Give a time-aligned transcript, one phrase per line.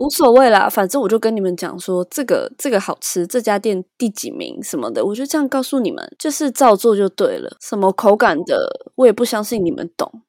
[0.00, 7.54] 无所谓啦，反正我就跟你们讲说这个这个好吃，这家店第几名什么的，我就这样告诉你们，就是照做就对了。
[7.60, 8.56] 什么口感的，
[8.94, 10.22] 我也不相信你们懂。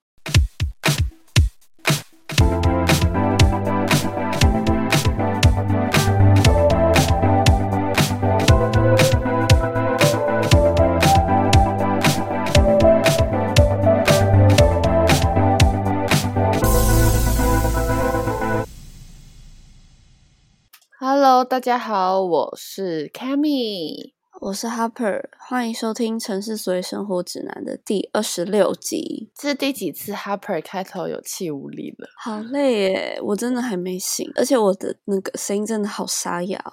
[21.42, 29.32] Hello，大家好，我是 Cammy，我是 Harper，欢迎收听《城市所谓生活指南》的第二十六集。
[29.34, 32.08] 这是第几次 Harper 开头有气无力了？
[32.24, 36.64] 好累耶，我真的还没醒，而且我的那个声音真的好沙哑。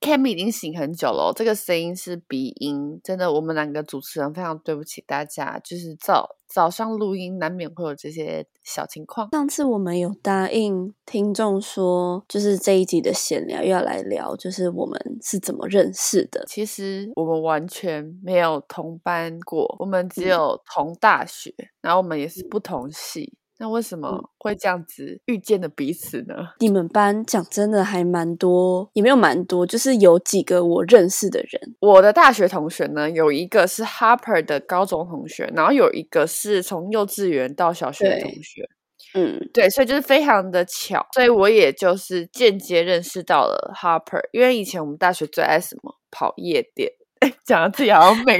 [0.00, 9.28] Cammy 已经醒很久了，这个声音是鼻音，真的，我们两个主持人非常对不起大家，就是早早上录音难免会有这些小情况。
[9.32, 16.44] 上次我们有答应听众说，就是这一集的闲聊要来聊，就是我们是怎么认识的。
[16.46, 23.36] 其实我们完全没有同班过，我们只有同大学，然后我们也是不同系。
[23.58, 26.34] 那为什么会这样子遇见了彼此呢？
[26.58, 31.76] 你们班讲真的还蛮多，也没有蛮多，就是有几个我认识的人。
[31.80, 38.68] 我的大学同学呢，有一个是 Harper 的高中同学，然后有一个是从幼稚园到小学的同对学。
[39.16, 46.90] 嗯，对，所以就是非常的巧，所以我也就是间接认识到了 Harper，因为以前我们大学最爱什么跑夜店，
[47.24, 48.38] 哎，讲的自己好像每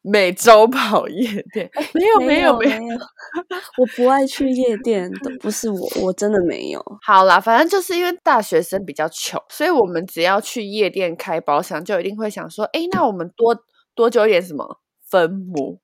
[0.00, 2.96] 每周跑夜店，没有没有没有，
[3.78, 6.82] 我不爱去夜店，都不是我，我真的没有。
[7.02, 13.54] 好啦，反正就是因为大学生比较穷，所以我们只要去夜店开包厢，就一定会想说，哎，那我们多
[13.94, 15.80] 多久一点什么分母？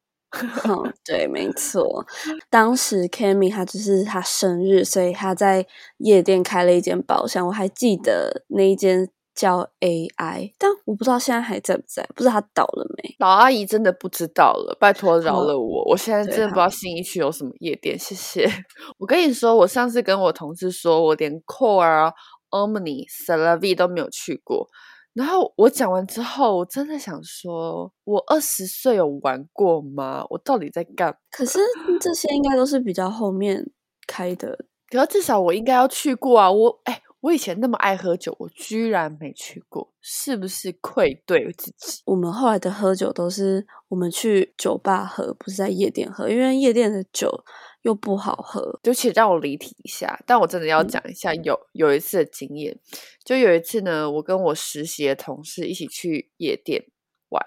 [0.65, 2.07] 嗯，对，没错。
[2.49, 5.67] 当时 Cammy 她就是她生日，所以她在
[5.99, 9.09] 夜店开了一间包厢，我还记得那一间
[9.41, 13.17] 叫 AI，但我不知道现在还在不在，不知道他倒了没。
[13.19, 18.47] 老阿姨真的不知道了，拜托饶了我，我现在真的不知道新一区有什么夜店，谢谢。
[19.01, 22.13] 我跟你说，我上次跟我同事说，我连 Core 啊、
[22.51, 24.69] Omni、s e l a v i 都没有去过。
[25.15, 30.23] 然后我讲完之后，我真的想说，我二十岁有玩过吗？
[30.29, 31.17] 我到底在干？
[31.31, 31.59] 可是
[31.99, 33.65] 这些应该都是比较后面
[34.07, 34.67] 开的。
[34.91, 36.51] 可是至少我应该要去过啊！
[36.51, 42.01] 我哎，我以前那么爱喝酒，我居然没去过，是不是愧对自己？
[42.07, 47.45] 我们后来的喝酒都是我们去酒吧喝，不是在夜店喝，因为夜店的酒
[47.83, 48.81] 又不好喝。
[48.83, 52.79] 对不起，让我离题一下，但我真的要嗯讲一下有有一次的经验。
[53.23, 56.87] 就有一次呢，我跟我实习的同事一起去夜店
[57.29, 57.45] 玩，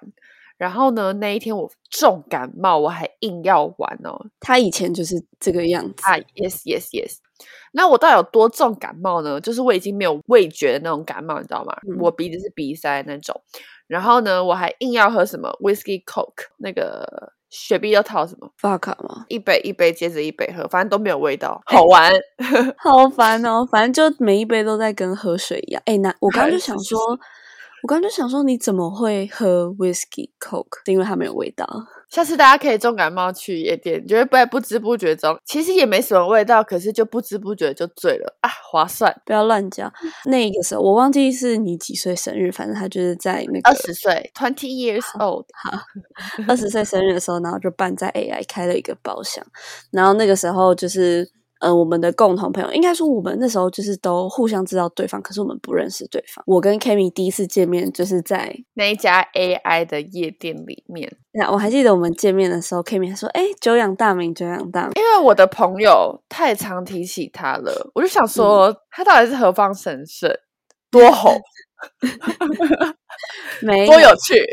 [0.56, 4.28] 然后呢那一天我重感冒，我还硬要玩哦。
[4.40, 7.18] 他以前就是这个样子，啊，yes yes yes。
[7.74, 9.40] 那我到底有多重感冒呢？
[9.42, 11.76] 就是我已经没有味觉的那种感冒，你知道吗？
[11.90, 13.40] 嗯我鼻子是鼻塞那种。
[13.88, 19.26] 然后呢，我还硬要喝什么 whiskey coke，那个雪碧要套什么，发卡吗？
[19.28, 22.12] 一杯一杯接着一杯喝，反正都没有味道，好玩。
[22.78, 25.82] 好烦哦，反正就每一杯都在跟喝水一样。
[25.86, 26.98] 哎，那我刚刚就想说，
[27.84, 30.84] 我刚刚就想说，你怎么会喝 whiskey coke？
[30.86, 31.68] 是因为它没有味道。
[32.14, 39.20] 下次大家可以重感冒去夜店，你就会在不知不觉中，其实也没什么味道，可是就不知不觉就醉了啊，划算。
[39.26, 39.92] 不要乱讲。
[40.26, 45.48] 那个时候我忘记是你几岁生日，反正他就是在那个二十岁，twenty years old，
[46.48, 49.44] 二十岁生日的时候，然后就办在 AI 开了一个包厢，
[49.90, 51.32] 然后那个时候就是。
[51.64, 56.44] 呃，我们的共同朋友，应该说我们那时候就是都互相知道对方，可是我们不认识对方。
[56.46, 64.92] 我跟 Kimi 第一次见面就是在，那一家 AI 的夜店里面，那我还记得我们见面的时候，Kimi 还说：“哎，久仰大名，久仰大名。
[64.98, 70.30] 因为我的朋友太常提起他了，我就想说、他到底是何方神圣，
[70.92, 71.34] 多红，
[73.64, 74.44] ”没多有趣。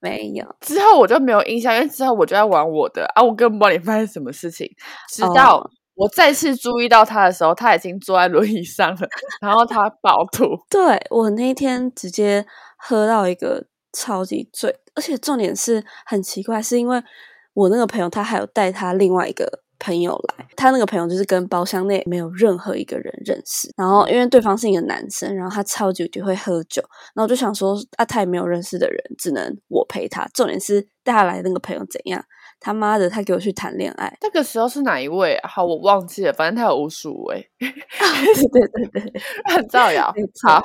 [0.00, 4.68] 没有，之后我就没有印象，因为之后我就在玩我的啊，我根本不知道你发生什么事情，
[5.08, 5.70] 直到。
[5.98, 9.08] 我再次注意到他的时候，他已经坐在轮椅上了，
[9.40, 10.44] 然后他暴吐。
[10.70, 12.46] 对我那一天直接
[12.76, 17.02] 喝到一个超级醉，而且重点是很奇怪，是因为
[17.52, 26.80] 我那个朋友他还有带他另外一个朋友来，他那个朋友就是跟包厢内没有任何一个人认识，然后因为对方是一个男生，然后他超级无敌会喝酒，
[27.14, 30.28] 然后我就想说啊，他也没有认识的人，只能我陪他。
[30.32, 32.24] 重点是带他来那个朋友怎样？
[32.60, 35.48] 他妈的，他给我去谈恋爱，那个时候是哪一位啊？
[35.48, 37.70] 好，我忘记了，反正他有无数位，对
[38.48, 39.22] 对对对，
[39.54, 40.12] 很造谣
[40.42, 40.62] 好，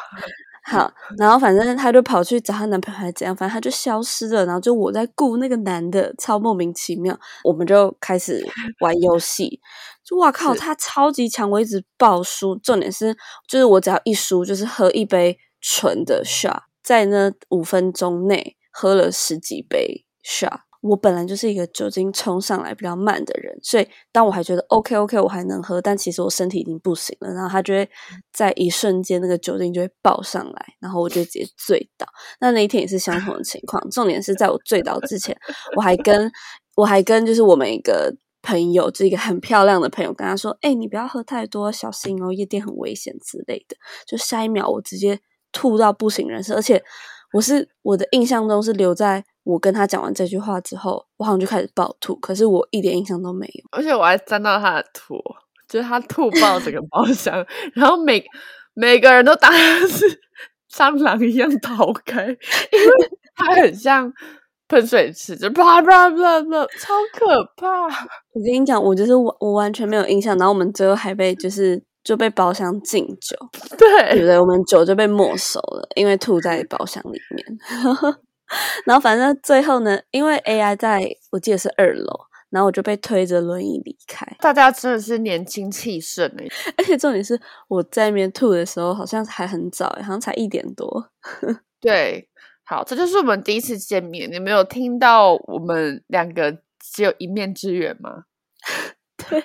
[0.65, 4.45] 好，然后反正她就跑去找她男朋友还是怎样，反正她就消失了。
[4.45, 7.19] 然后就我在顾那个男的，超莫名其妙。
[7.43, 8.43] 我们就开始
[8.79, 9.59] 玩游戏，
[10.05, 12.55] 就哇靠，是他超级强，我一直爆输。
[12.55, 13.13] 重点是，
[13.47, 20.59] 就是我只要一输，就是喝一杯纯的 shot，在那五分钟内喝了十几杯 shot。
[20.83, 27.89] 我本来就是一个酒精冲上来比较慢的人，所以当我还觉得 OK OK 我还能喝，但其实我身体已经不行了，然后他就会
[28.33, 32.05] 在一瞬间那个酒精就会爆上来，然后我就直接醉倒。
[32.41, 35.33] 那那一天也是相同的情况，重点是在我醉倒之前，
[35.77, 36.29] 我还跟
[36.75, 45.21] 我还跟就是我们一个朋友，就是一个很漂亮的朋友，跟他说：“哎、你不要喝太多，小心哦，夜店很危险之类的。”就下一秒我直接
[45.53, 46.83] 吐到不省人事，而且
[47.31, 53.63] 我是我的印象中是留在我跟他讲完这句话之后，我好像就开始暴吐，可是我一点印象都没有。
[53.71, 55.15] 而且我还沾到他的吐，
[55.67, 57.45] 就是他吐爆整个包厢，
[57.75, 58.23] 然后每
[58.73, 60.05] 每个人都当他是
[60.71, 64.11] 蟑螂一样逃开，因为他很像
[64.67, 67.87] 喷水池，就啪啪啪啪，超可怕。
[68.33, 73.37] 我跟你讲，我就是我我完全没有印象，然后我们最后还被就是就被包厢禁酒，
[73.77, 74.39] 对不对，对？
[74.39, 77.45] 我们酒就被没收了，因为吐在包厢里面。
[78.85, 81.01] 然后反正最后呢，因为 AI 在
[81.31, 82.11] 我记得是二楼，
[82.49, 84.25] 然后我就被推着轮椅离开。
[84.39, 86.47] 大家真的是年轻气盛哎，
[86.77, 91.09] 而且重点是我在那边吐的时候，好像还很早欸，好像才一点多。
[91.81, 92.29] 对，
[92.65, 98.23] 好，这就是我们第一次见面，你没有听到我们两个只有一面之缘吗？
[99.29, 99.43] 对，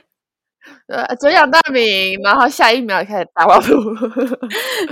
[0.87, 3.73] 呃，嘴角大名，然后下一秒开始大爆吐。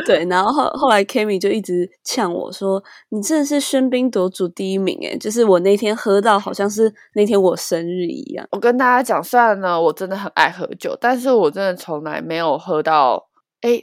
[0.06, 8.46] 对，然后后后来 Kimi 就一直呛我说：“你真的是喧宾夺主第一名诶！”就是我那天喝到好像是那天我生日一样。
[8.50, 13.28] 我跟大家讲，虽然呢我真的很爱喝酒，但是我真的从来没有喝到。
[13.62, 13.82] 哎，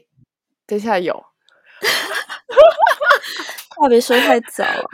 [0.67, 1.13] 等一下有
[3.75, 4.85] 话别说太早啊！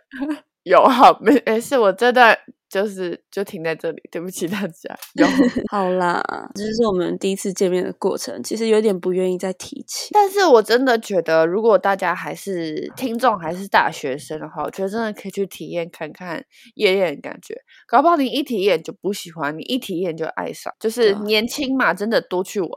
[0.64, 2.36] 有好没没事，我这段
[2.74, 4.96] 就是就停在这里，对不起大家。
[5.14, 5.24] 有，
[5.70, 6.20] 好啦，
[6.56, 10.08] 这就是我们第一次见面的过程，其实有点不愿意再提起。
[10.12, 16.44] 但是我真的觉得，如果大家还是听众还是大学生的话，我觉得真的可以去体验看看
[16.74, 17.54] 夜店的感觉。
[17.86, 20.74] 搞不好你一体验就不喜欢，你一体验就爱上。
[20.80, 22.70] 就是年轻嘛，真的多去玩。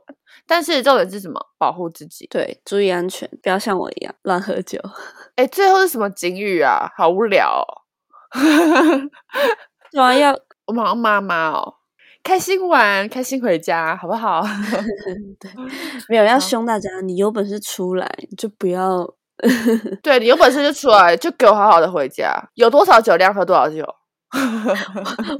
[0.45, 1.39] 但是重点是什么？
[1.57, 2.27] 保护自己。
[2.27, 4.79] 对，注意安全，不要像我一样乱喝酒。
[5.35, 6.87] 哎，最后是什么警语啊？
[6.95, 7.65] 好无聊、哦。
[9.97, 11.73] 对啊，要我们好像妈妈哦，
[12.23, 14.43] 开心玩，开心回家，好不好？
[15.39, 15.51] 对，
[16.07, 18.07] 没有要好凶大家，你有本事出来，
[18.37, 19.11] 就不要
[20.03, 22.31] 对你有本事就出来，就给我好好的回家。
[22.53, 23.83] 有多少酒量喝多少酒。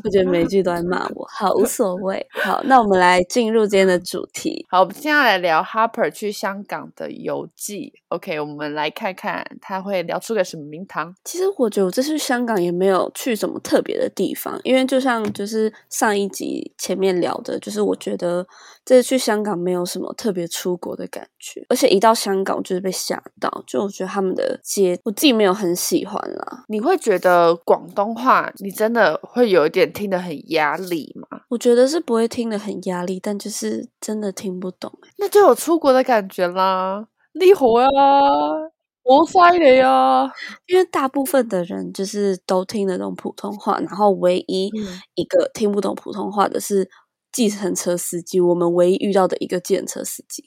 [0.04, 2.25] 我觉得每一句都在骂我，好无所谓。
[2.42, 4.65] 好，那我们来进入今天的主题。
[4.69, 7.92] 好，我们接下来聊 Harper 去香港的游记。
[8.09, 11.13] OK，我们来看看他会聊出个什么名堂。
[11.25, 18.48] 其实我觉得我这次香港也没有去什么特别的地方，因为就像就是上一集前面聊的，就是我觉得
[18.86, 26.63] 这次去香港没有什么特别出国的感觉，而且一到香港就是被吓到，就我觉得他们的街我自己没有很喜欢啦。
[26.69, 31.42] 你会觉得广东话你真的会有一点听得很压力吗？
[31.50, 35.09] 我觉得是不会听得很压力，但就是真的听不懂、欸。
[35.18, 37.07] 那就有出国的感觉啦。
[37.39, 37.86] 你好啊，
[39.04, 40.30] 我犀利啊！
[40.66, 46.89] 因为大部分的人就是都听得懂普通话，然后唯一嗯一个听不懂普通话的是
[47.31, 50.45] 计程车司机，我们唯一遇到的一个计程车司机。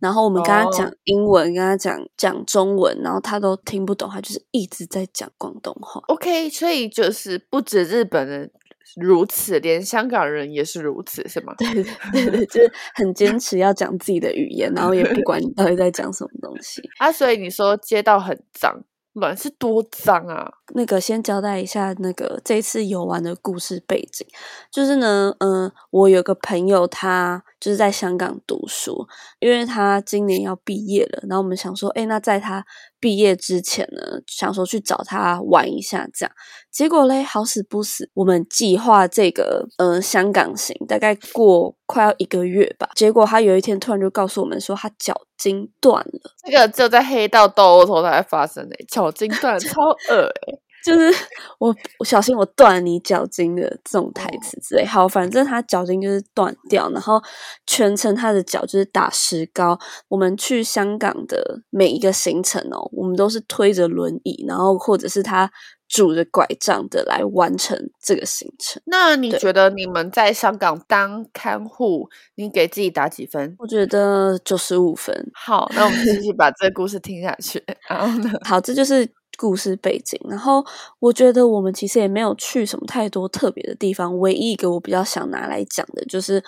[0.00, 6.00] 然后我们跟他讲哦英文，跟他讲讲中文，然后他都听不懂，他就是一直在讲广东话。
[6.08, 8.50] OK，所以就是不止日本人
[8.96, 11.54] 如此，连香港人也是如此，是吗？
[11.58, 16.82] 对 对对对，就是很坚持要讲自己的语言，然后也不 管你到底在讲什么东西。
[16.98, 18.82] 啊，所以你说街道很脏，
[19.12, 20.50] 满是多脏啊？
[20.74, 24.26] 那个先交代一下那个这次游玩的故事背景，
[24.70, 29.06] 就是呢，嗯、我有个朋友，他就是在香港读书，
[29.40, 32.64] 因为他今年要毕业了，然后我们想说，哎，那在他
[33.00, 36.32] 毕业之前呢，想说去找他玩一下，这样，
[36.70, 46.30] 结果嘞，好死不死，我们计划这个嗯、香港行，大概过快要一个月吧，结果他有一天突然就告诉我们说，他脚筋断了。
[46.44, 51.12] 这个就在黑道斗殴头才发生诶、脚筋断超恶诶、就是
[51.58, 54.84] 我我小心我断你脚筋的这种台词之类。
[54.84, 57.22] 好，反正他脚筋就是断掉，然后
[57.66, 59.78] 全程他的脚就是打石膏。
[60.08, 65.50] 我们去香港的每一个行程哦，我们都是推着轮椅，然后或者是他
[65.88, 68.80] 拄着拐杖的来完成这个行程。
[68.86, 73.54] 那你觉得你们在香港当看护，你给自己打几分？
[73.58, 75.30] 我觉得九十五分。
[75.34, 77.62] 好，那我们继续把这个故事听下去。
[77.88, 78.30] 然后呢？
[78.44, 79.08] 好，这就是
[79.38, 80.20] 故事背景。
[80.28, 80.64] 然后
[80.98, 84.18] 我觉得我们其实也没有去什么太多特别的地方。
[84.18, 86.42] 唯一一个我比较想拿来讲的就是，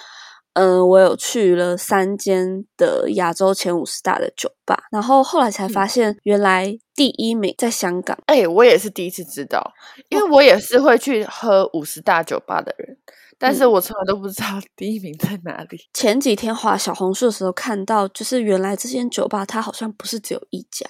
[0.54, 4.84] 嗯，我有去了三间的亚洲前五十大的酒吧。
[4.90, 8.18] 然后后来才发现，原来第一名在香港。
[8.26, 9.72] 哎，我也是第一次知道，
[10.10, 12.96] 因为我也是会去喝五十大酒吧的人。
[13.38, 14.46] 但是我从来都不知道
[14.76, 15.76] 第一名在哪里。
[15.92, 20.86] 前几天滑小红书的时候看到，就是原来这间酒吧它好像不是只有一家，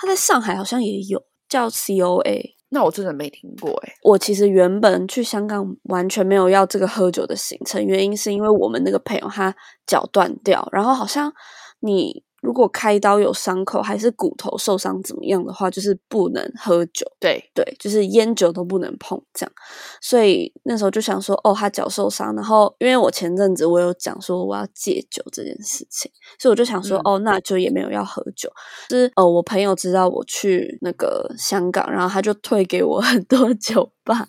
[0.00, 2.54] 它在上海好像也有，叫 COA。
[2.70, 3.92] 那我真的没听过哎。
[4.02, 9.54] 我其实原本去香港完全没有要这个喝酒的行程，原因是因为我们那个朋友他
[9.86, 11.32] 脚断掉，然后好像
[11.80, 12.24] 你。
[12.40, 17.06] 如果开刀有伤口，还是骨头受伤怎么样的话，就是不能喝酒。
[17.20, 19.52] 对对，就是烟酒都不能碰，这样。
[20.00, 28.50] 所以那时候就想说，哦，他脚受伤，然后因为我前阵子我有讲说我要戒酒这件事情，所以我就想说，哦，那就也没有要喝酒。
[28.88, 34.26] 就是呃，我朋友知道我去那个香港，然后他就退给我 很多酒吧。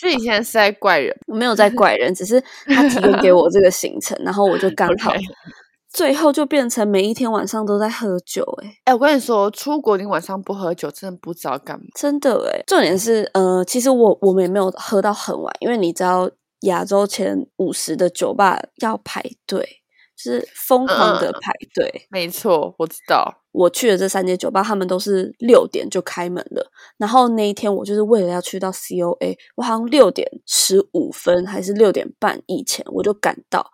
[0.00, 1.16] 所以你现在是在怪人？
[1.28, 5.12] 我没有在怪人，只是他提供给我这个行程，然后我就 刚好。
[5.92, 11.84] 最后就变成每一天晚上都在喝酒，哎哎，我跟你说，出国你晚上不喝酒，真的不知道干嘛。
[11.94, 16.30] 真的哎，重点是，呃，其实我我们也没有喝到很晚，因为你知道，
[16.62, 19.82] 亚洲前五十的酒吧要排队，
[20.16, 22.06] 就是疯狂的排队。
[22.10, 23.42] 没错，我知道。
[23.56, 26.70] 我去的这三间酒吧，他们都是六点就开门了。
[26.98, 33.66] 然后那一天，我就是为了要去到 COA，我好像六点十五分还是六点半以前我就赶到。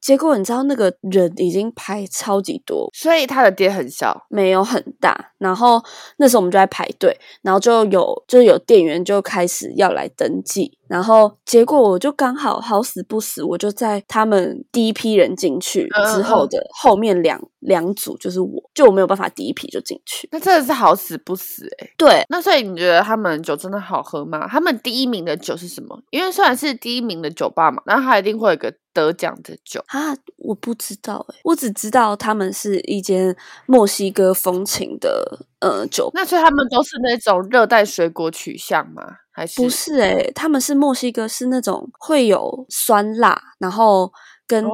[0.00, 5.32] 结果你知道，那个人已经排超级多，所以他的店很小，没有很大。
[5.38, 5.80] 然后
[6.16, 10.76] 那时候我们就在排队，然后就有就是有店员就开始要来登记。
[10.88, 19.28] 然后结果我就刚好好死不死，我就在他们第一批人进去之后的后面两两组，就是我就我没有办法。
[19.28, 21.88] 第一批就进去，那真的是好死不死哎。
[21.96, 24.48] 对，那所以你觉得他们酒真的好喝吗？
[24.48, 26.02] 他们第一名的酒是什么？
[26.10, 30.16] 因为虽然是第一名的酒吧嘛，那他一定会有个得奖的酒啊。
[30.38, 33.36] 我不知道哎，我只知道他们是一间
[33.66, 36.10] 墨西哥风情的呃酒。
[36.14, 39.02] 那所以他们都是那种热带水果取向吗？
[39.30, 40.28] 还是不是哎？
[40.34, 44.10] 他们是墨西哥，是那种会有酸辣，然后。
[44.48, 44.64] 跟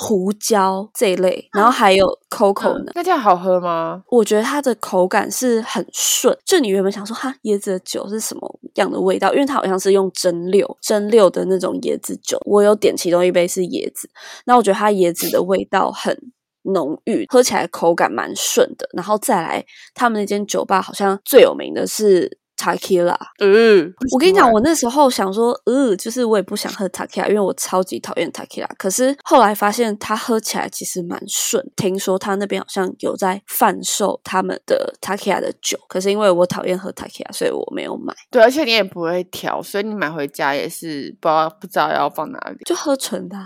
[0.00, 4.04] 胡椒这一类，然后还有 Coco 呢，那这样好喝吗？
[4.10, 6.34] 我觉得它的口感是很顺。
[6.44, 12.38] 就你原本想说哈椰子的酒是什么样的味道，因为它好像是用蒸馏蒸馏的那种椰子酒。
[12.44, 14.08] 我有点其中一杯是椰子，
[14.44, 16.16] 那我觉得它椰子的味道很
[16.62, 18.88] 浓郁，喝起来口感蛮顺的。
[18.92, 22.37] 然后再来，他们那间酒吧好像最有名的是。
[22.58, 28.68] 塔 q 拉，嗯，我跟你讲，我那时候想说，呃，就是我也不想喝塔 q 拉，因为我超级讨厌塔 q 拉。
[28.76, 35.78] 可是后来发现它喝起来其实蛮顺，听说他那边好像有在贩售他们的塔 q 拉的酒。
[35.88, 38.12] 可是因为我讨厌喝塔 q 拉，所以我没有买。
[38.30, 43.36] 对，而且你也不会调，所以你买回家也是不知道不知道要放哪里，就喝纯的。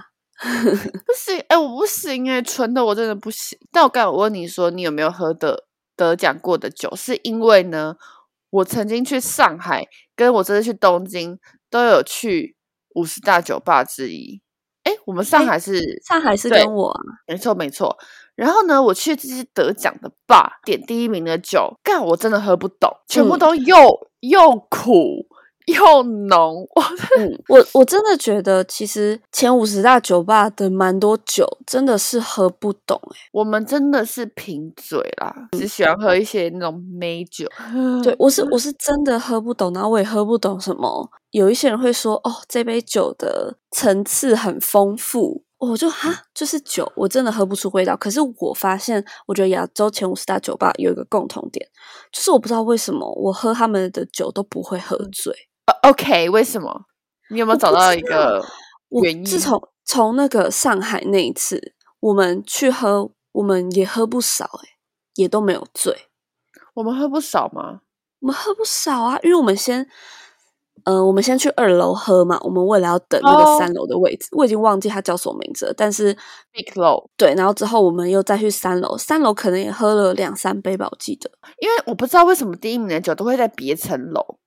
[0.43, 3.57] 不行，哎，我不行哎，纯的我真的不行。
[3.71, 6.91] 但我刚我问你说，你有没有喝的得奖过的酒？
[6.97, 7.95] 是因为呢？
[8.53, 11.39] 我曾经去上海，跟我这次去东京
[11.71, 12.55] 都有去
[12.95, 14.43] 五十大酒吧之一。
[14.85, 16.95] 哎，我们上海是上海是跟我，
[17.27, 17.97] 没错没错。
[18.35, 23.77] 然后呢，我去这些得奖的吧，点第一名的酒，干我真的喝不懂，全部都又
[24.21, 25.27] 又苦。
[25.67, 26.67] 又浓，
[27.49, 33.19] 我我真的觉得，其实前五十大酒吧的蛮多酒，真的是喝不懂哎。
[33.33, 37.47] 我们真的是贫嘴啦，只喜欢喝一些那种美酒。
[38.03, 41.09] 对，我是我是真的喝不懂，然后我也喝不懂什么。
[41.31, 47.97] 有一些人会说，哦，这杯酒的层次很丰富，我就哈，就是酒，我真的喝不出味道。
[47.97, 51.67] 可是我发现，我觉得亚洲前五十大酒吧有一个共同点，
[52.13, 55.35] 就是我不知道为什么我喝他们的酒都不会喝醉。
[55.83, 56.87] OK，为什么？
[57.31, 58.45] 你有没有找到一个
[59.03, 59.25] 原因？
[59.25, 64.69] 自从从那个上海那一次，我们去喝，我们也喝不少，哎，
[65.15, 66.09] 也都没有醉。
[66.75, 67.81] 我们喝不少吗？
[68.21, 69.87] 我们喝不少啊，因为我们先，
[70.85, 72.39] 嗯，我们先去二楼喝嘛。
[72.43, 75.75] 我们为了要等那个三楼的位置，我已经忘记它叫什么名字了。
[75.75, 76.15] 但是
[76.53, 81.31] Big Low 对，然后之后我们又再去三楼，三楼可能也喝了两三杯吧，我记得。
[81.59, 84.39] 因为我不知道为什么第一名的酒都会在别层楼。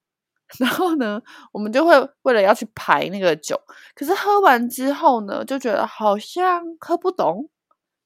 [0.59, 1.21] 然后呢，
[1.51, 3.59] 我们就会为了要去排那个酒，
[3.95, 7.49] 可是喝完之后呢，就觉得好像喝不懂，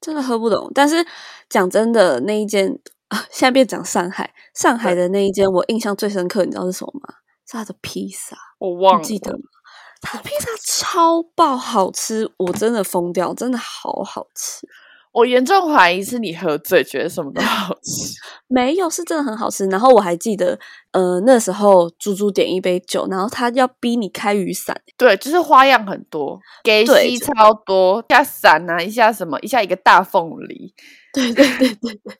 [0.00, 0.70] 真的喝不懂。
[0.74, 1.06] 但是
[1.48, 2.78] 讲真的，那一间
[3.08, 7.14] 啊，现在变讲上海，上海的那一间，我印象最深刻，你知道是什么吗？
[7.46, 9.42] 是它的披萨，我忘记得吗？
[10.00, 14.66] 它的披萨超爆好吃，我真的疯掉，真的好好吃。
[15.12, 18.14] 我严重怀疑是你喝醉，觉得什么都好吃。
[18.46, 19.66] 没有，是真的很好吃。
[19.66, 20.58] 然后我还记得，
[20.92, 24.80] 呃，那时候猪猪点一杯酒，然后他要逼你开雨伞。
[24.96, 30.72] 对，就是花样很多，给息超多，一下伞啊，一下什么，一下一个大凤梨。
[31.12, 32.16] 对对对对对。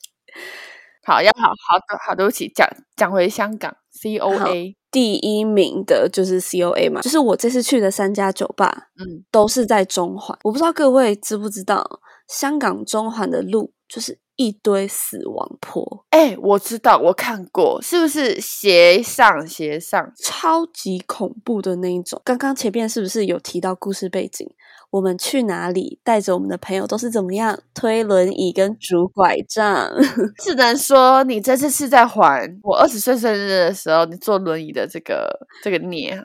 [1.05, 10.37] 好，要好好的好，对不起，讲讲回香港 C O A 第一名的就是 C O A 嘛，就是我这次去的三家酒吧，嗯，都是在中环。
[10.43, 12.01] 我不知道各位知不知道。
[12.31, 22.23] 香港中环的路就是一堆死亡坡，哎，我知道，我看过，是不是斜上斜上，超级恐怖的那一种？
[22.25, 24.47] 刚刚前面是不是有提到故事背景？
[24.91, 29.91] 我们去哪里，带着我们的朋友都是怎么样推轮椅跟拄拐杖？
[30.43, 36.21] 只能说你这次是在还我二十岁生日的时候，你坐轮椅的这个这个孽。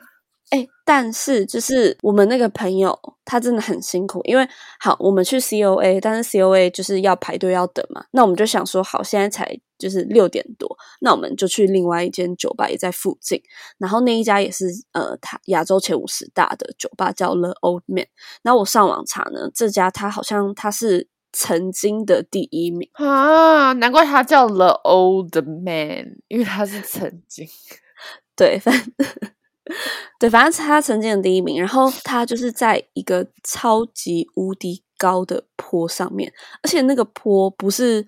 [0.50, 4.48] 哎，但是就是我们那个朋友，他真的很辛苦，因为
[4.78, 13.42] 好，我们去 C O A，但是 C O A 就是要排队要等嘛，那我们就想说，好，现在才就是六点多，那我们就去另外一间酒吧，也在附近，
[13.78, 18.06] 然后那一家也是呃，它亚洲前五十大的酒吧，叫 The Old Man。
[18.42, 27.48] 然后我上网查呢，这家他好像他是曾经的第一名啊，难怪他叫 The Old Man，因为他是曾经，
[28.36, 29.35] 对，反正。
[30.18, 36.32] 对，反正他曾经的第一名，然后他就是在一个超级无敌高的坡上面，
[36.62, 38.06] 而且那个坡不是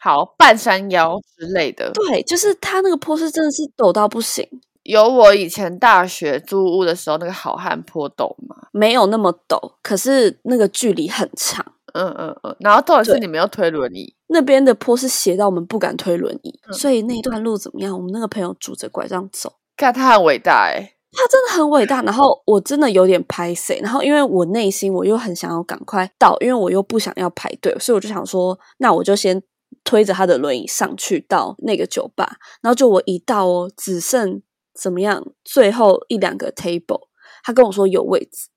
[0.00, 4.48] 好半山腰之类的，对，就是他那个坡是真的是陡到不行，
[4.82, 8.68] 有我以前大学租屋的时候那个好汉坡陡吗？
[8.72, 17.94] 没有那么陡，可是那个距离很长，嗯嗯嗯，然后到底是你们要推轮椅，那边的坡是斜到我们不敢推轮椅，所以那段路怎么样？
[17.94, 20.93] 我们那个朋友拄着拐杖走，看他很伟大哎。
[21.16, 29.42] 他真的很伟大，然后我真的有点拍谁，然后因为我内心我又很想要赶快到，因为我又不想要排队，所以我就想说，那我就先
[29.84, 34.42] 推着他的轮椅上去到那个酒吧，然后就我一到哦，只剩
[34.74, 37.08] 怎么样，最后一两个 table，
[37.44, 38.48] 他跟我说有位置，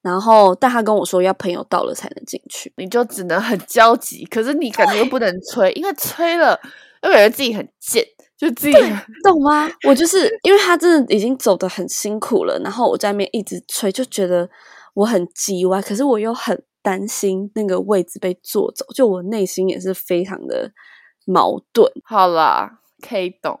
[0.00, 6.58] 然后但他跟我说要朋友到了才能进去，你就只能很焦急，可是你感觉又不能催，因为催了
[7.02, 8.06] 又感觉自己很贱。
[8.38, 8.72] 就自己
[9.24, 9.68] 懂吗？
[9.88, 14.48] 我就是因为他真的已经走的很辛苦了，然后我在那边一直催，就觉得
[14.94, 20.70] 我很叽歪，可是我又很担心那个位置被坐走，就我内心也是非常的
[21.24, 21.90] 矛盾。
[22.04, 23.58] 好啦，可以懂。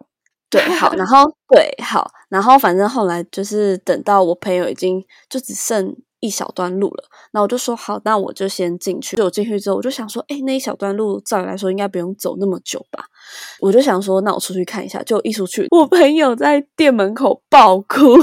[0.50, 5.96] 对，好，然 后对，好，然后反正后来就是等到我朋友已经就只剩。
[6.26, 9.16] 一小段路了，那我就说好，那我就先进去。
[9.16, 13.04] 就我进去之后，我就想说，哎，那一小段路，照理来说应该不用走那么久吧？
[13.60, 15.02] 我就想说，那我出去看一下。
[15.04, 18.16] 就一出去，我朋友在店门口爆哭，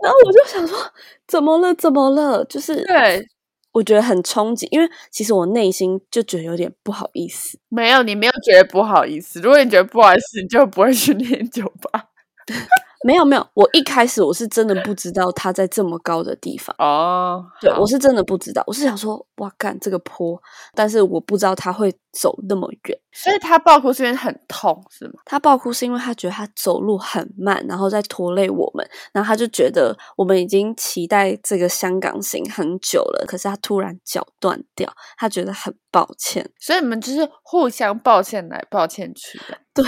[0.00, 0.78] 然后我就想说，
[1.26, 1.74] 怎么了？
[1.74, 2.44] 怎么了？
[2.44, 3.26] 就是对，
[3.72, 7.58] 我觉得很憧憬，因为其实我内心就觉得有点不好意思。
[7.68, 9.40] 没有，你没有觉得不好意思。
[9.40, 12.04] 如果你觉得不好意思，你就不会去练酒吧。
[13.02, 17.44] 没有没有，我一开始我是真的不知道他在这么高的地方哦。
[17.60, 20.40] 对，我是真的不知道，我是想说，哇，干这个坡，
[20.74, 22.98] 但是我不知道他会走那么远。
[23.12, 25.14] 所以他爆哭是因为很痛，是吗？
[25.24, 36.48] 他爆哭是因为他觉得他走路很慢，然后在拖累我们，然后他就觉得我们已经期待这个香港行很久了，可是他突然脚断掉，他觉得很抱歉。
[36.60, 39.58] 所以你们就是互相抱歉来抱歉去的。
[39.72, 39.84] 对，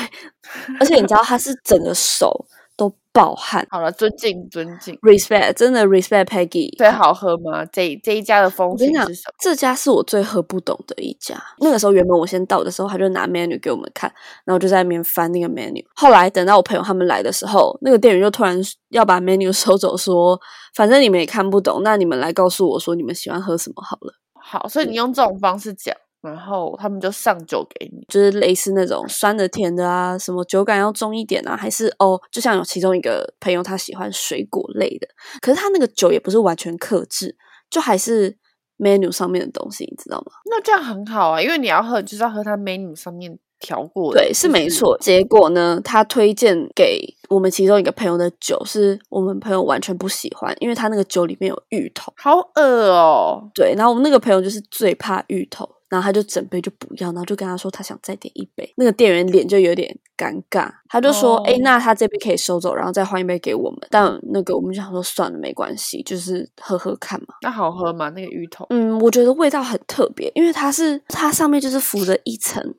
[0.80, 2.46] 而且你知道他是整个手。
[2.82, 6.76] 都爆汗，好了，尊敬尊敬，respect，真的 respect Peggy。
[6.76, 7.64] 最好喝吗？
[7.66, 9.34] 这这一家的风情是什么？
[9.38, 11.40] 这家是我最喝不懂的一家。
[11.60, 14.12] 那个时候原本我先到的时候，他就拿 menu 给我们看，
[14.44, 15.84] 然后就在那边翻那个 menu。
[15.94, 20.40] 后来等到我朋友他们来的时候，那个店员就突然要把 menu 收走，说
[20.74, 24.14] 反正你们也看不懂，那你们来告诉我说你们喜欢喝什么好了。
[24.34, 25.94] 好，所以你用这种方式讲。
[26.22, 35.08] 然后他们就上酒给你，就是类似那种酸的、甜的啊，什么酒感要重一点啊，还是哦，就像有其中一个朋友他喜欢水果类的，
[35.40, 37.36] 可是他那个酒也不是完全克制，
[37.68, 38.36] 就还是
[38.78, 40.32] menu 上面的东西，你知道吗？
[40.48, 44.96] 那这样很好啊，因为你要喝就是要喝他 menu 上面调过的，对，是没错。
[44.98, 53.50] 结果呢，他推荐给我们其中一个朋友的酒，是我们朋友完全不喜欢，因为他那个酒里面有芋头，好恶哦。
[53.52, 55.68] 对，然后我们那个朋友就是最怕芋头。
[55.92, 67.34] 然后他就整杯就不要，然后就跟他说他想再点一杯，那个店员脸就有点尴尬，他就说：“哎、哦那他这杯可以收走，然后再换一杯给我们。”但那个我们就想说算了，没关系，就是喝喝看嘛。
[67.42, 68.08] 那好喝吗？
[68.08, 68.64] 那个芋头？
[68.70, 72.74] 嗯，我觉得味道很特别，因为它是它上面就是浮着一层，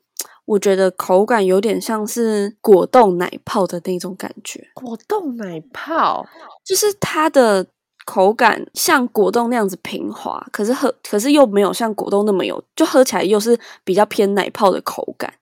[0.46, 6.26] 我觉得口感有点像是果冻奶泡的那种感觉，果冻奶泡，
[6.64, 7.64] 就是它的
[8.04, 15.32] 口感像果冻那样子平滑，可是喝可是又没有像果冻那么有，就喝起来又是比较偏奶泡的口感。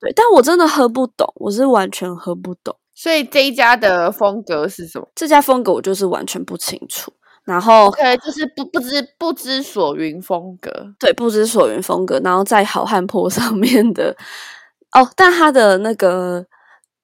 [0.00, 7.12] 对，但我真的喝不懂，我是完全喝不懂所以这一家的风格是什么这家风格，我就是完全不清楚。
[7.44, 10.70] 然后？OK，就是不不知不知所云风格。
[10.98, 14.14] 对不知所云风格，然后在好汉坡上面的
[14.92, 16.44] 哦，但它的那个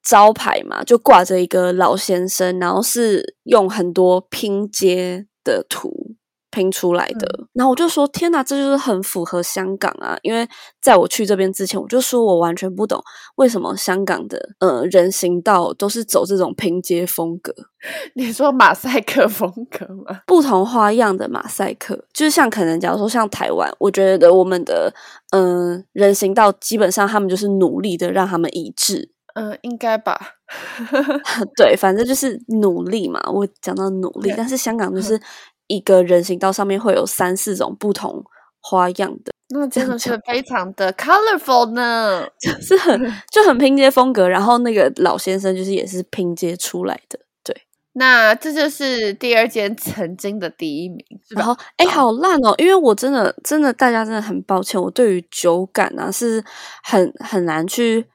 [0.06, 6.14] 招牌嘛，就挂着一个老先生，然后是用很多拼接的图
[6.52, 7.28] 拼出来的。
[7.52, 10.16] 然后我就说：天哪，这就是很符合香港啊！
[10.22, 10.48] 因为
[10.80, 13.02] 在我去这边之前，我就说我完全不懂
[13.34, 17.52] 为什么香港的呃人行道都是走这种拼接风格。
[18.14, 20.20] 你说马赛克风格吗？
[20.24, 24.94] 不同花样的马赛克，就是像可能假如说像台湾，我觉得我们的
[25.30, 30.18] 嗯、呃人行道基本上他们就是努力的让他们一致，嗯，应该吧。
[31.56, 33.20] 对，反正就是努力嘛。
[33.30, 35.20] 我讲到努力，但是香港就是
[35.66, 38.24] 一个人行道上面会有三四种不同
[38.62, 42.26] 花样的，那真样的是非常的 colorful 呢。
[42.40, 42.98] 就是很
[43.30, 44.26] 就很拼接风格。
[44.26, 47.54] 然后那个老先生就是也是拼接出来的，对。
[47.92, 52.54] 那这就是第二间曾经的第一名，然后，哎，好烂哦！
[52.56, 56.42] 因为我真的，真的，大家真的很抱歉，我对于酒感啊是
[56.82, 58.06] 很很难去，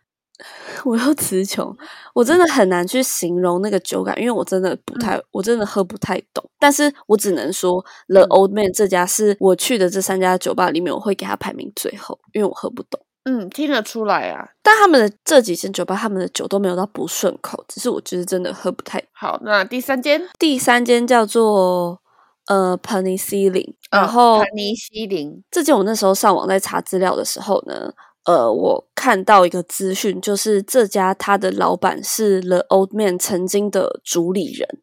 [0.85, 1.75] 我又词穷，
[2.13, 6.43] 我真的很难去形容那个酒感，因为我真的不太，我真的喝不太懂。
[6.59, 12.99] 但是我只能说，The 嗯 Old Man 这家是我去的这三家酒吧里面，我会给他排名最后，因为我喝不懂。
[13.23, 14.49] 嗯，听得出来啊。
[14.63, 22.01] 但他们的这几间酒吧，他们的酒都没有到不顺口，只是我就是真的喝不太好，那第三间，第三间叫做
[22.47, 27.93] 呃 Penny Ceiling，然呃后、盘尼西林，这间我那时候上网在查资料的时候呢，
[28.25, 34.81] 呃，我看到一个资讯，就是这家他的老板是 The Old Man 曾经的主理人，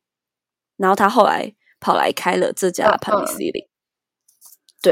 [0.76, 3.68] 然后他后来跑来开了这家嗯 Penny 嗯 Ceiling。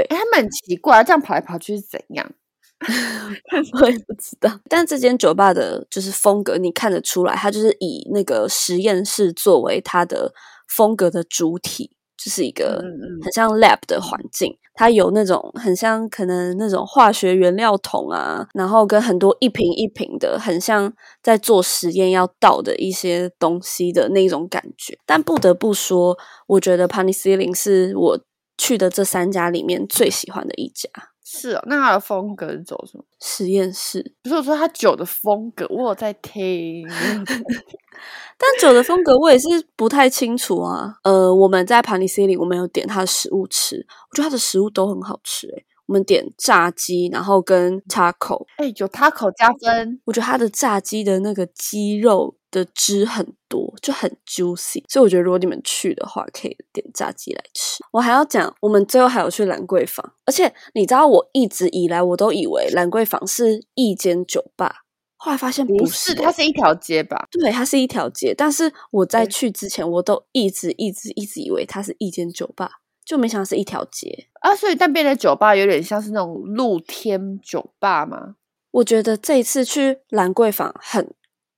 [0.09, 2.30] 哎，他们很奇怪，这样跑来跑去是怎样？
[3.80, 10.35] 我也不知道，但这间酒吧的就是风格，你看得出来，它就是以那个实验室作为它的
[10.68, 12.83] 风格的主体，就是一个
[13.22, 14.57] 很像 lab 的环境。
[14.79, 24.98] 它有那种很像可能那种化学原料桶啊，然后跟很多一瓶一瓶的，很像在做实验要倒的一些东西的那种感觉。
[25.07, 26.14] 但不得不说，
[26.46, 28.20] 我觉得 Penny Ceiling 是我
[28.59, 30.90] 去的这三家里面最喜欢的一家
[31.28, 33.04] 是哦，那他的风格是走什么？
[33.20, 34.14] 实验室。
[34.22, 36.86] 不是我说他酒的风格，我有在听。
[38.38, 40.94] 但酒的风格我也是不太清楚啊。
[41.02, 57.65] 呃，我们在 Penny Ceiling 我们有点他的食物吃，我觉得他的食物都很好吃诶、我们点炸鸡，然后跟 taco，哎，有 taco 加分，我觉得它的炸鸡的那个鸡肉的汁很多，就很 juicy，所以我觉得如果你们去的话，可以点炸鸡来吃。
[57.92, 64.84] 我还要讲，我们最后还有去兰桂坊，而且你知道，我一直以来我都以为兰桂坊是一间酒吧，
[65.16, 67.26] 后来发现不是、是，它是一条街吧？
[67.30, 72.70] 对，它是一条街，但是我在去之前，我都一直一直一直以为它是一间酒吧，
[73.04, 74.28] 就没想到是一条街。
[74.40, 78.36] 啊，所以那边的酒吧有点像是那种露天酒吧吗？
[78.72, 81.14] 我觉得这一次去兰桂坊很，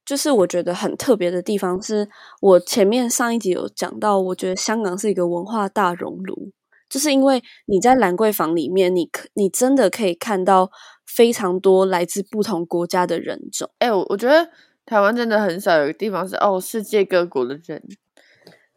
[0.09, 2.09] 就是我觉得很特别的地方是，
[2.40, 6.51] 我前面上一集有讲到，我觉得香港是一个文化大熔炉，
[6.88, 10.71] 就是因为你在兰桂坊里面，你可你真的可以看到
[11.07, 13.68] 非常多来自不同国家的人种。
[13.81, 14.49] 哎，我我觉得
[14.87, 17.83] 台湾真的很少有个地方是哦，世界各国的人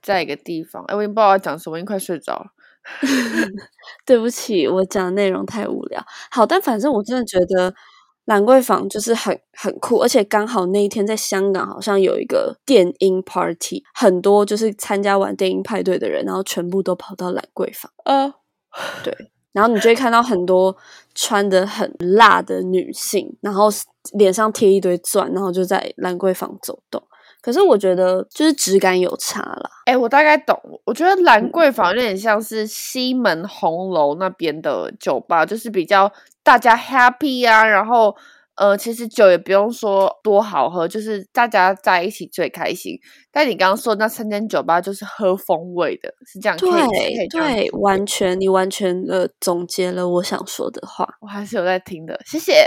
[0.01, 0.83] 在一个地方。
[0.89, 2.47] 哎，我已经不知道要讲什么，已经快睡着了。
[4.05, 6.03] 对不起，我讲的内容太无聊。
[6.31, 7.73] 好，但反正我真的觉得
[8.25, 18.33] 兰桂坊就是很很酷，而且刚好那一天在香港好像有一个电音 party，很多就是参加完电音派对的人，然后全部都跑到兰桂坊，呃，
[19.03, 19.13] 对
[19.51, 20.75] 然后你就会看到很多
[21.13, 23.67] 穿的很辣的女性，然后
[24.13, 27.03] 脸上贴一堆钻，然后就在兰桂坊走动。
[27.41, 30.55] 可是我觉得就是质感有差啦，哎，我大概懂。
[30.85, 36.11] 我觉得兰嗯桂坊有点像是西门红楼那边的酒吧，就是比较
[36.43, 38.15] 大家 happy 啊，然后
[38.55, 42.93] 呃，其实酒也不用说多好喝，就是大家在一起最开心。
[43.31, 46.57] 但你刚刚说那三间酒吧就是喝风味的，是这样？
[46.57, 46.69] 对
[47.29, 51.07] 对，完全你完全的总结了我想说的话。
[51.21, 52.63] 我还是有在听的，谢谢。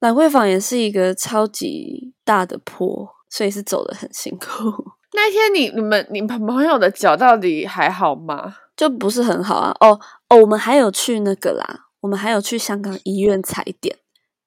[0.00, 4.46] 兰桂坊也是一个超级大的坡，所以是走的很辛苦，
[5.14, 8.56] 那一天你你们你朋友的脚到底还好吗？
[8.76, 9.74] 就不是很好啊。
[9.80, 13.96] 哦哦，我们还有去那个啦，我们还有去香港医院踩点，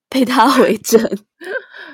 [0.08, 1.18] 陪他 回诊。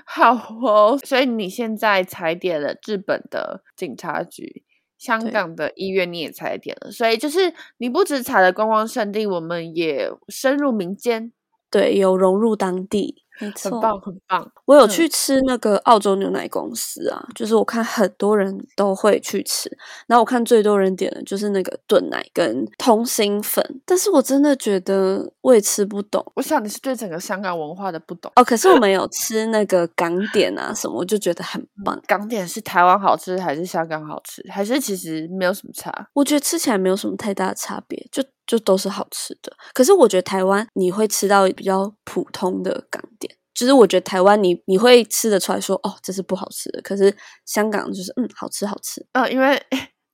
[0.05, 4.65] 好哦，所以你现在踩点了日本的警察局，
[4.97, 11.33] 香港的医院你也踩点了，所以就是你不止踩了观光胜地，我们也深入民间，
[11.71, 13.71] 对，有融入当地，没错。
[13.71, 14.43] 很棒很棒。
[14.43, 19.75] 嗯我有去吃那个澳洲牛奶公司啊，就是我看很多人都会去吃，
[20.07, 28.31] 然后我看最多人点的就是那个炖奶跟通心粉，但是我真的觉得我也吃不懂我想你是对整个香港文化的不懂。
[28.37, 28.45] 哦。
[28.45, 31.99] 可是我们有吃那个港点啊什么，我就觉得很棒。
[32.07, 34.45] 港点是台湾好吃还是香港好吃？
[34.51, 35.91] 还是其实没有什么差？
[36.13, 39.53] 我觉得吃起来没有什么太大的差别，就就都是好吃的。
[39.73, 49.57] 可是我觉得台湾你会吃到比较普通的港点，就是我觉得台湾你你会吃得出来说哦这是不好吃的，可是香港就是嗯好吃好吃，嗯、因为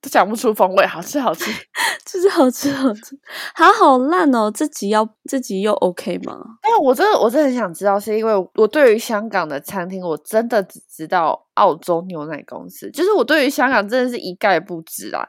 [0.03, 1.51] 都讲不出风味，好吃好吃。
[2.05, 3.18] 就是好吃好吃，
[3.57, 4.51] 它好烂哦！
[4.55, 6.38] 这集要这集又 OK 吗？
[6.62, 15.27] 但是我真的我真的很想知道，是因为我对于香港的餐厅，我真的只知道澳洲牛奶公司，就是我对于香港真的是一概不知啊。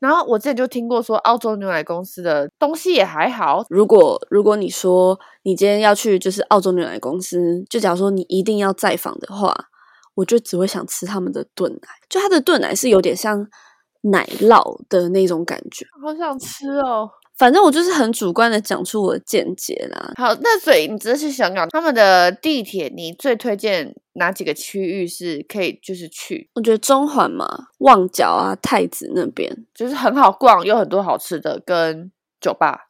[0.00, 9.54] 然后我之前就听过说，澳洲牛奶公司的东西也还好，如果如果你说你今天要去就是澳洲牛奶公司，就假如说你一定要再访的话，
[10.14, 13.46] 我就只会想吃他们的炖奶，就它的炖奶是有点像
[14.02, 15.86] 奶酪的那种感觉。
[16.02, 17.10] 好想吃哦。
[17.38, 20.12] 反正我就是很主观的讲出我的见解啦。
[20.16, 27.46] 好，那所以你这是香港他们的地铁，你最推荐哪几个区域是可以就是去，我觉得中环嘛，
[27.78, 32.88] 旺角啊、太子那边，就是很好逛，有很多好吃的跟酒吧。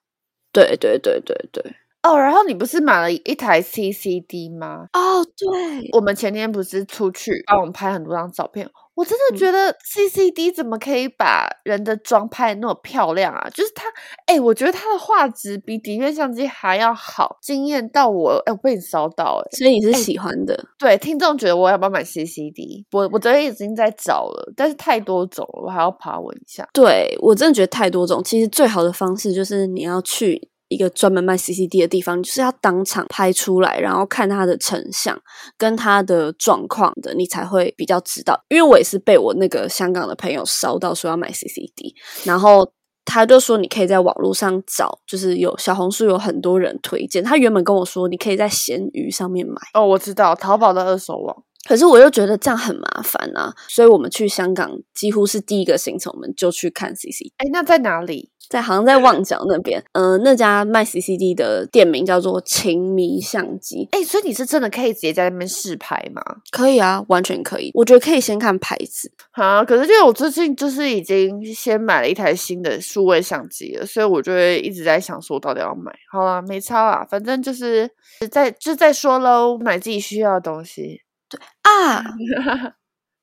[0.52, 1.76] 对对对对对。
[2.02, 4.86] 哦，然后你不是买了一台 CCD 吗？
[4.92, 13.48] 哦，对，我们前天不是出去帮我们拍很多张照片，我真的嗯觉得 CCD 怎么可以把人的妆拍得那么漂亮啊？
[13.54, 13.84] 就是它，
[14.24, 20.58] 哎、我觉得它的画质比底片相机还要好，惊艳到我，哎、我被你烧到、哎，所以你是喜欢的。
[20.78, 22.84] 对，听众觉得我要不要买 CCD？
[22.90, 26.66] 我我昨天已经在找了，但是太多种了，我还要爬文一下。
[26.72, 28.24] 对我真的觉得太多种。
[28.24, 35.18] 其实最好的方式就是你要去一个专门卖 CCD 的地方，你就是要当场拍出来，然后看它的成像
[35.56, 38.40] 跟它的状况的，你才会比较知道。
[38.48, 42.72] 因为我也是被我那个香港的朋友烧到说要买 CCD，然后。
[43.08, 47.22] 他就说你可以在网络上找，就是有小红书有很多人推荐。
[47.22, 57.30] 他原本跟我说你可以在闲鱼上面买，哦，我知道淘宝的二手网，可是我又觉得这样很麻烦啊，所以我们去香港几乎是第一个行程，我们就去看 CCD。
[57.36, 58.32] 哎，那在哪里？
[58.48, 66.22] 在好像在旺角那边，嗯、那家卖 CCD 的店名叫做情迷相机，哎，所以你是真的可以直接在那边试拍吗？
[66.50, 67.70] 可以啊，完全可以。
[67.74, 75.92] 我觉得可以先看牌子，啊，可是因为我最近就是已经先买了一台新的数位相机了，所以我就会一直在想说，我到底要买。
[76.10, 77.90] 好啦，没差啦，反正就是
[78.30, 81.00] 再就再说喽，买自己需要的东西。
[81.28, 82.04] 对啊。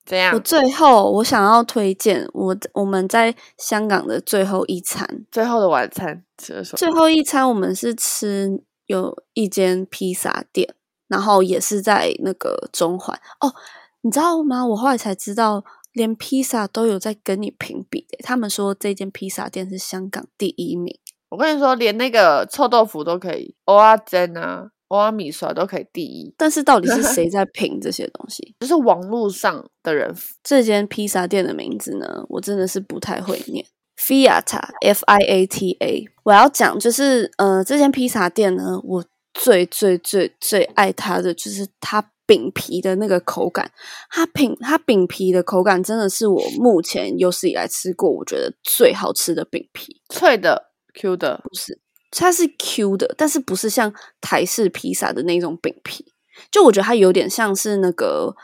[0.05, 0.39] 怎样我？
[0.39, 6.77] 最后我想要推荐我我们在香港的最后一餐，最后的晚餐吃了什么？
[6.77, 10.75] 最后一餐我们是吃有一间披萨店，
[11.07, 13.53] 然后也是在那个中环哦，
[14.01, 14.65] 你知道吗？
[14.65, 15.63] 我后来才知道，
[15.93, 18.17] 连披萨都有在跟你评比的。
[18.23, 20.99] 他们说这间披萨店是香港第一名。
[21.29, 28.55] 我跟你说，连那个臭豆腐都可以，蚵仔煎啊、蚵仔米刷都可以第一，但是到底是谁在评这些东西？
[28.61, 30.13] 就是网络上的人。
[30.43, 33.65] 这间披萨店的名字呢，我真的是不太会念。
[33.97, 39.03] Fiat F I A T A，我要讲就是呃，这间披萨店呢，我
[39.33, 43.71] 最最最最爱它的就是它饼皮的那个口感，
[44.09, 51.79] 它饼它饼皮的口感真的是我目前有史以来吃过我觉得最好吃的饼皮，脆的、Q 的，不是
[52.21, 56.05] 它是 Q 的，但是不是像台式披萨的那种饼皮，
[56.51, 58.35] 就我觉得它有点像是那个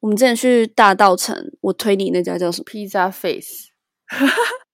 [0.00, 2.64] 我们之前去大道城，我推你那家叫什么？
[2.66, 3.68] 披萨 face。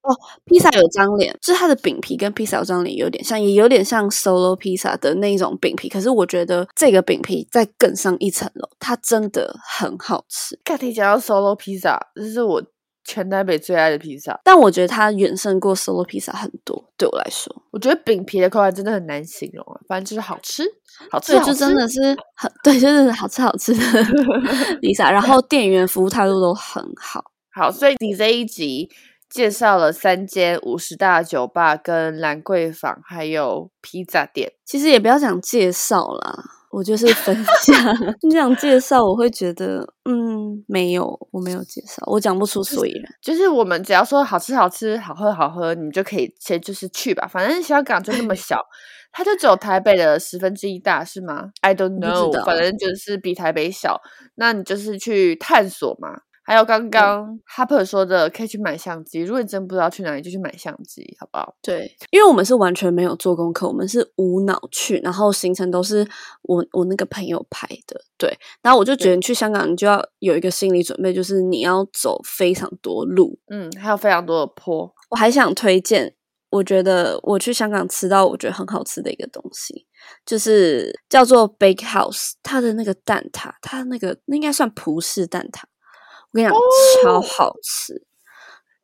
[0.05, 0.15] 哦
[0.45, 5.89] 披萨有张脸，就是它的饼皮跟披萨有张脸有点像，也有点像 solo 披萨的那种饼皮。
[5.89, 10.61] 可是我觉得这个饼皮再更上一层楼，它真的很好吃。
[10.63, 12.63] 刚提讲到 solo 披萨，这是我
[13.05, 14.41] 全台北最爱的披萨。
[14.43, 20.65] 但我觉得它远胜过 solo 披萨很多，对我来说，我觉得饼皮的口感真的很难形容啊，反正就是好吃，
[21.11, 22.01] 好吃，就真的是
[22.35, 23.81] 很对，就是好吃好吃的
[24.81, 27.25] 披萨，然后店员服务态度都很好。
[27.53, 28.91] 好，所以你这一集
[29.31, 34.53] 介绍了三间五十大酒吧、跟兰桂坊，还有披萨店。
[34.65, 37.33] 其实也不要讲介绍啦，我就是分
[37.63, 37.95] 享。
[38.23, 43.05] 你讲介绍，我会觉得，嗯，没有，我没有介绍，我讲不出所以然。
[43.23, 47.29] 就是我们只要说好吃好吃、好喝好喝，你就可以先就是去吧。
[47.29, 48.61] 反正香港就那么 小，
[49.13, 54.01] 它就只有台北的十分之一大，是吗？I don't know，道反正就是比台北小。
[54.35, 56.23] 那你就是去探索嘛。
[56.45, 59.21] 还有刚刚 Harper 说的，可以去买相机。
[59.21, 61.57] 如果你真不知道去哪里，就去买相机，好不好？
[61.63, 66.07] 对，因为我们是完全没有做功课，我们是无脑去，然后行程都是
[66.43, 67.99] 我我那个朋友排的。
[68.19, 73.39] 对，然后我就觉得你去香港，你就要有一个心理准备，就是你要走非常多路。
[73.51, 74.95] 嗯，还有非常多的坡。
[75.09, 76.15] 我还想推荐，
[76.51, 79.87] 我觉得我去香港吃到我觉得很好吃的一个东西，
[80.27, 85.63] 就是叫做 Bake House，它的那个蛋挞，它那个那应该算葡式蛋挞。
[86.35, 86.53] 我跟你讲，
[87.03, 88.03] 超好吃。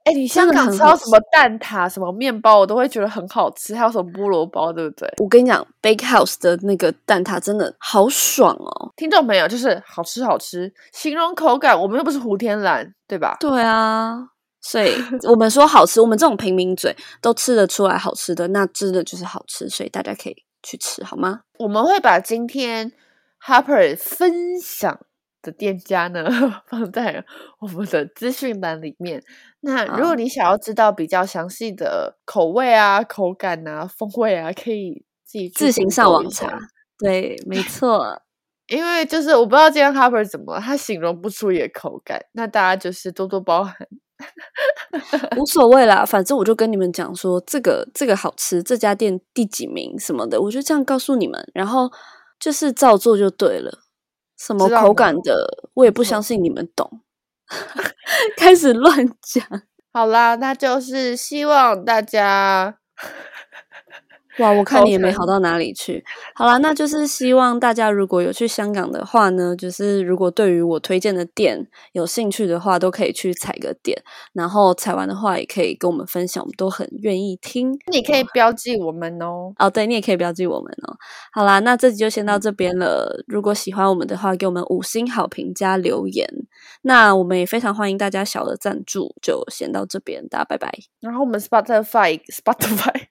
[0.05, 3.75] 哎，你香港吃到什么蛋挞、什么面包，我都会觉得很好吃。
[3.77, 5.07] 还有什么菠萝包，对不对？
[5.19, 8.93] 我跟你讲，Bake House 的那个蛋挞真的好爽哦。
[8.97, 13.37] 听众朋友，就是好吃好吃，形容口感，我们又不是胡天蓝，对吧？
[13.39, 14.17] 对啊，
[14.63, 14.95] 所以
[15.29, 21.43] 我们说好吃，我们这种平民嘴都吃得出来好吃的，那真的就是好吃，所以大家可以去吃，好吗？
[21.59, 22.91] 我们会把今天
[23.45, 24.99] Harper 分享
[25.43, 26.25] 的店家呢
[26.69, 27.25] 放在
[27.61, 29.23] 我们的资讯栏里面。
[29.61, 36.59] 那如果你想要知道比较详细的口味啊、口感啊、风味啊，可以自己自行上网查。
[36.99, 38.23] 对，没错。
[38.69, 43.75] 因为就是我不知道今天 Harper 怎么了，他形容不出也口感，那大家就是多多包涵。
[45.37, 51.91] 无所谓啦，反正我就跟你们讲说，这个这个好吃，这家店第几名什么的，我就这样告诉你们，然后
[52.39, 53.79] 就是照做就对了。
[54.41, 57.03] 什么口感的，我也不相信你们懂，
[58.39, 59.45] 开始乱讲。
[59.93, 62.79] 好啦，那就是希望大家
[64.39, 66.03] 哇，我看你也没好到哪里去。
[66.35, 74.01] 好啦，那就是希望大家如果有去香港的话呢，就是如果对于我推荐的店有兴趣的话，都可以去踩个点，
[74.33, 77.77] 然后踩完的话也可以跟我们分享，我们都很愿意听。
[77.91, 79.53] 你可以标记我们哦。
[79.59, 80.97] 哦，对你也可以标记我们哦。
[81.33, 83.25] 好啦，那这集就先到这边了。
[83.27, 86.27] 如果喜欢我们的话，给我们五星好评加留言。
[86.83, 90.73] 那我们也非常欢迎大家小额赞助，就先到这边，大家拜拜。
[91.01, 93.07] 然后我们 Spotify、Spotify、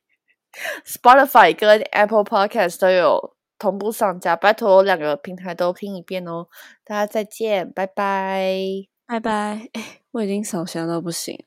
[0.85, 6.47] Spotify 跟 Apple Podcast 都有同步上架，拜托两个平台都听一遍哦。
[6.85, 8.55] 大家再见，拜拜。
[9.05, 9.67] 拜拜。
[9.73, 11.37] 哎，我已经扫弦到不行。